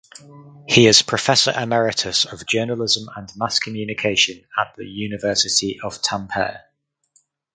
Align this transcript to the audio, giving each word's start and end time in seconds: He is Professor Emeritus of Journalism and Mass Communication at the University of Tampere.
He 0.67 0.87
is 0.87 1.03
Professor 1.03 1.51
Emeritus 1.55 2.25
of 2.25 2.47
Journalism 2.47 3.07
and 3.15 3.31
Mass 3.35 3.59
Communication 3.59 4.43
at 4.57 4.73
the 4.75 4.83
University 4.85 5.79
of 5.79 6.01
Tampere. 6.01 6.61